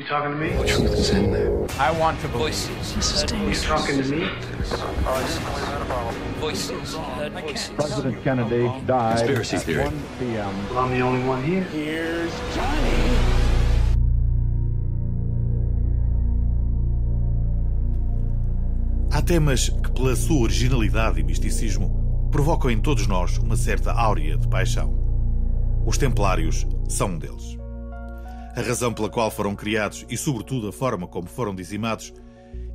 [0.00, 0.56] You talking to me?
[0.56, 1.52] What truth is in there?
[1.78, 2.94] I want to voices.
[3.30, 4.30] You talking to me?
[6.40, 6.94] Voices.
[6.94, 7.68] Heard voices.
[7.76, 9.84] President Kennedy died Conspiracy at theory.
[9.84, 10.68] 1 p.m.
[10.70, 11.64] Well, I'm the only one here.
[11.64, 12.90] Here's Johnny.
[19.10, 24.38] Há temas que, pela sua originalidade e misticismo, provocam em todos nós uma certa áurea
[24.38, 24.98] de paixão.
[25.84, 27.59] Os Templários são um deles.
[28.56, 32.12] A razão pela qual foram criados e, sobretudo, a forma como foram dizimados,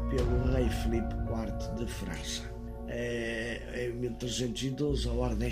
[0.09, 2.52] pelo rei Filipe IV de França.
[2.95, 5.49] É, em 1312 a ordem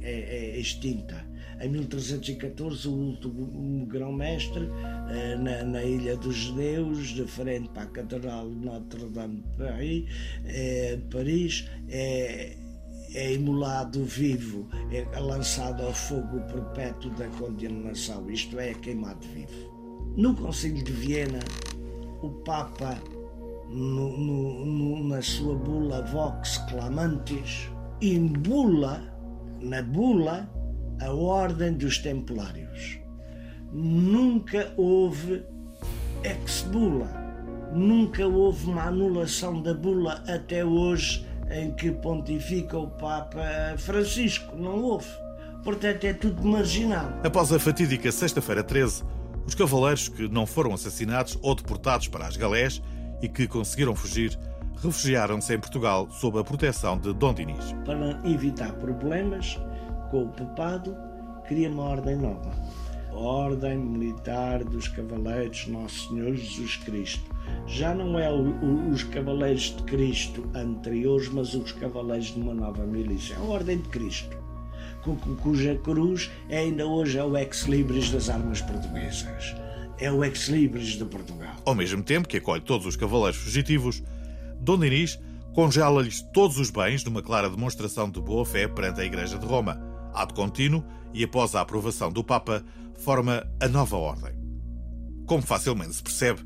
[0.00, 1.26] é, é extinta.
[1.60, 4.68] Em 1314 o último grão-mestre
[5.10, 11.68] eh, na, na Ilha dos Judeus, de frente para a Catedral de Notre-Dame de Paris,
[11.88, 12.56] eh, é,
[13.14, 19.74] é imolado vivo, é lançado ao fogo perpétuo da condenação, isto é, queimado vivo.
[20.16, 21.40] No Concílio de Viena,
[22.22, 23.00] o Papa
[23.68, 27.68] no- no- no- na sua bula Vox Clamantis,
[28.00, 29.02] embula,
[29.60, 30.48] na bula,
[31.00, 32.98] a ordem dos Templários.
[33.72, 35.44] Nunca houve
[36.22, 37.08] ex-bula,
[37.72, 44.56] nunca houve uma anulação da bula até hoje em que pontifica o Papa Francisco.
[44.56, 45.08] Não houve.
[45.62, 47.08] Portanto, é tudo marginal.
[47.24, 49.02] Após a fatídica Sexta-feira 13,
[49.46, 52.82] os cavaleiros que não foram assassinados ou deportados para as galés
[53.24, 54.38] e que conseguiram fugir,
[54.82, 57.72] refugiaram-se em Portugal sob a proteção de Dom Dinis.
[57.86, 59.58] para evitar problemas
[60.10, 60.94] com o papado,
[61.48, 62.50] cria uma ordem nova.
[63.10, 67.32] A Ordem Militar dos Cavaleiros Nosso Senhor Jesus Cristo.
[67.66, 72.52] Já não é o- o- os Cavaleiros de Cristo anteriores, mas os Cavaleiros de uma
[72.54, 73.34] nova milícia.
[73.34, 74.36] É a Ordem de Cristo,
[75.02, 79.54] cu- cuja cruz é ainda hoje é o ex-libris das armas portuguesas.
[79.98, 81.54] É o ex-libris de Portugal.
[81.64, 84.02] Ao mesmo tempo que acolhe todos os cavaleiros fugitivos,
[84.60, 85.18] Dom Dinis
[85.54, 89.80] congela-lhes todos os bens numa clara demonstração de boa-fé perante a Igreja de Roma.
[90.12, 92.64] Ato contínuo e após a aprovação do Papa,
[92.96, 94.32] forma a nova ordem.
[95.26, 96.40] Como facilmente se percebe,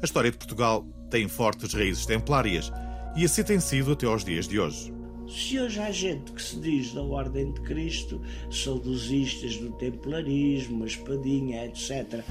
[0.00, 2.72] a história de Portugal tem fortes raízes templárias
[3.14, 4.92] e assim tem sido até aos dias de hoje.
[5.28, 10.86] Se hoje há gente que se diz da Ordem de Cristo, saudosistas do templarismo, a
[10.86, 12.22] espadinha, etc.,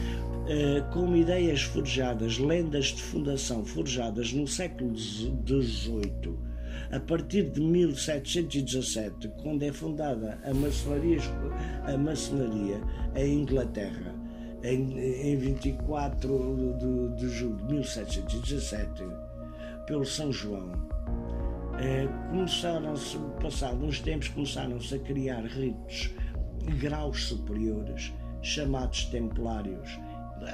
[0.48, 6.38] eh, com ideias forjadas, lendas de fundação forjadas no século XVIII,
[6.90, 11.20] a partir de 1717, quando é fundada a maçonaria,
[11.84, 12.80] a maçonaria
[13.18, 14.16] Inglaterra,
[14.64, 19.04] em, em 24 de, de julho de 1717,
[19.86, 20.72] pelo São João,
[22.30, 26.12] começaram-se, passados uns tempos, começaram-se a criar ritos,
[26.80, 30.00] graus superiores, chamados templários,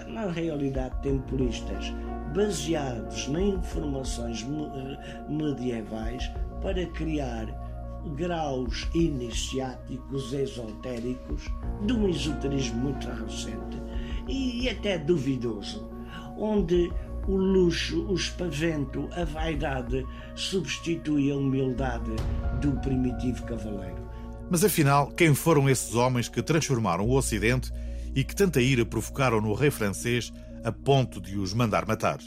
[0.07, 1.93] na realidade temporistas,
[2.35, 6.31] baseados em informações eh, medievais
[6.61, 7.47] para criar
[8.15, 11.47] graus iniciáticos esotéricos
[11.85, 13.77] de um esoterismo muito recente
[14.27, 15.89] e até duvidoso,
[16.37, 16.91] onde
[17.27, 22.11] o luxo, o espavento, a vaidade substitui a humildade
[22.61, 24.09] do primitivo cavaleiro.
[24.49, 27.71] Mas afinal, quem foram esses homens que transformaram o Ocidente
[28.13, 30.31] e que tanta ira provocaram no rei francês
[30.63, 32.19] a ponto de os mandar matar?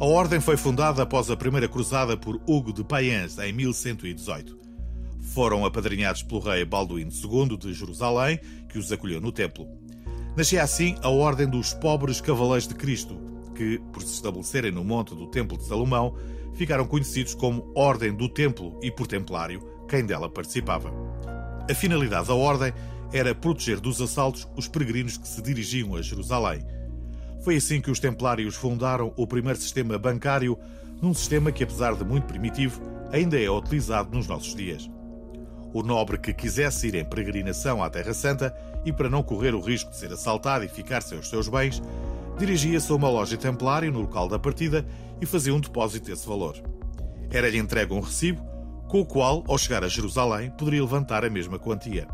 [0.00, 4.58] A ordem foi fundada após a primeira cruzada por Hugo de Payens em 1118.
[5.20, 9.68] Foram apadrinhados pelo rei Balduíno II de Jerusalém, que os acolheu no templo.
[10.36, 13.16] Nascia assim a Ordem dos Pobres Cavaleiros de Cristo,
[13.60, 16.16] que, por se estabelecerem no monte do Templo de Salomão,
[16.54, 20.90] ficaram conhecidos como Ordem do Templo e por Templário, quem dela participava.
[21.70, 22.72] A finalidade da Ordem
[23.12, 26.64] era proteger dos assaltos os peregrinos que se dirigiam a Jerusalém.
[27.42, 30.58] Foi assim que os Templários fundaram o primeiro sistema bancário,
[31.02, 32.80] num sistema que, apesar de muito primitivo,
[33.12, 34.88] ainda é utilizado nos nossos dias.
[35.74, 38.56] O nobre que quisesse ir em peregrinação à Terra Santa
[38.86, 41.82] e para não correr o risco de ser assaltado e ficar sem os seus bens,
[42.40, 44.86] dirigia-se a uma loja templária no local da partida
[45.20, 46.56] e fazia um depósito desse valor.
[47.30, 48.42] Era-lhe entregue um recibo,
[48.88, 52.08] com o qual, ao chegar a Jerusalém, poderia levantar a mesma quantia.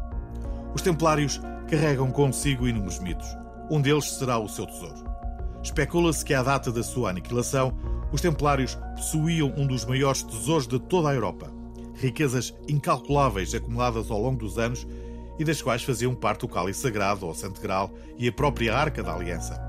[0.75, 1.40] Os templários
[1.70, 3.28] carregam consigo inúmeros mitos.
[3.70, 5.05] Um deles será o seu tesouro.
[5.62, 7.73] Especula-se que à data da sua aniquilação,
[8.12, 11.52] os templários possuíam um dos maiores tesouros de toda a Europa.
[11.94, 14.87] Riquezas incalculáveis acumuladas ao longo dos anos
[15.38, 19.02] e das quais faziam parte o cálice sagrado, ou santo grau, e a própria Arca
[19.02, 19.65] da Aliança.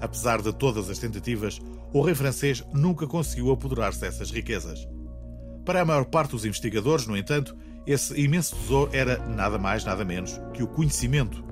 [0.00, 1.60] Apesar de todas as tentativas,
[1.92, 4.86] o rei francês nunca conseguiu apoderar-se dessas riquezas.
[5.64, 7.56] Para a maior parte dos investigadores, no entanto,
[7.86, 11.44] esse imenso tesouro era nada mais, nada menos que o conhecimento.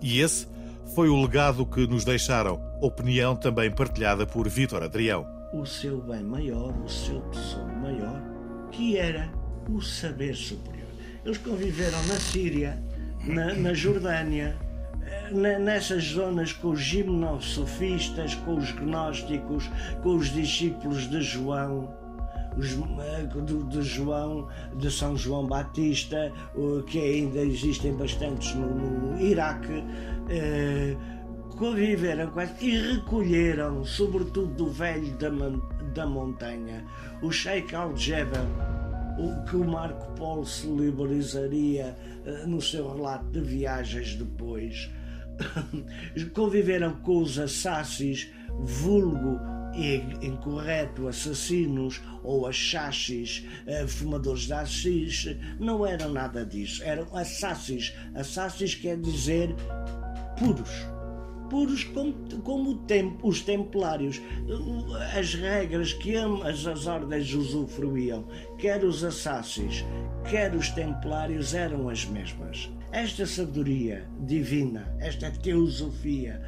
[0.00, 0.46] E esse
[0.94, 5.26] foi o legado que nos deixaram, opinião também partilhada por Vítor Adrião.
[5.52, 8.22] O seu bem maior, o seu tesouro maior,
[8.70, 9.32] que era
[9.68, 10.88] o saber superior.
[11.24, 12.82] Eles conviveram na Síria,
[13.24, 14.56] na, na Jordânia,
[15.32, 19.70] nessas zonas com os gimnosofistas, com os gnósticos,
[20.02, 21.88] com os discípulos de João,
[22.56, 22.68] os,
[23.68, 26.32] de, João, de São João Batista,
[26.86, 29.84] que ainda existem bastantes no, no Iraque,
[30.28, 30.96] eh,
[31.56, 35.30] conviveram com e recolheram, sobretudo do velho da,
[35.94, 36.84] da montanha,
[37.22, 38.46] o Sheikh Al-Jebel,
[39.18, 44.88] o que o Marco Polo celebarizaria eh, no seu relato de viagens depois.
[46.34, 48.30] Conviveram com os assassis,
[48.60, 49.40] vulgo
[49.74, 49.96] e
[50.26, 56.82] incorreto assassinos ou achachis, eh, fumadores de assis, não eram nada disso.
[56.82, 57.94] Eram assassis.
[58.14, 59.54] Assassis quer dizer
[60.38, 60.70] puros
[61.48, 62.84] puros como, como
[63.22, 64.20] os templários.
[65.16, 68.26] As regras que as, as ordens usufruíam,
[68.58, 69.84] quer os assassins,
[70.28, 72.70] quer os templários, eram as mesmas.
[72.90, 76.40] Esta sabedoria divina, esta teosofia,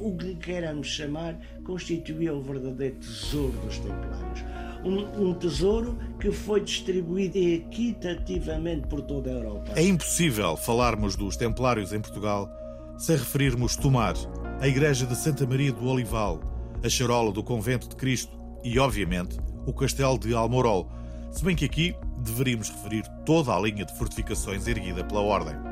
[0.00, 4.44] o que queiramos chamar, constituía o verdadeiro tesouro dos templários.
[4.84, 9.72] Um, um, tesouro que foi distribuído equitativamente por toda a Europa.
[9.74, 12.48] É impossível falarmos dos templários em Portugal
[12.96, 14.14] sem referirmos Tomar,
[14.60, 16.40] a Igreja de Santa Maria do Olival,
[16.82, 19.36] a charola do Convento de Cristo e, obviamente,
[19.66, 20.88] o Castelo de Almorol,
[21.32, 25.67] se bem que aqui deveríamos referir toda a linha de fortificações erguida pela Ordem.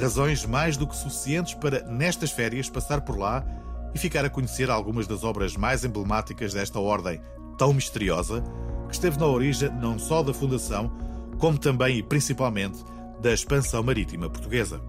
[0.00, 3.44] Razões mais do que suficientes para, nestas férias, passar por lá
[3.94, 7.20] e ficar a conhecer algumas das obras mais emblemáticas desta Ordem
[7.56, 8.42] tão misteriosa
[8.88, 10.90] que esteve na origem não só da fundação,
[11.38, 12.84] como também e principalmente
[13.20, 14.80] da expansão marítima portuguesa.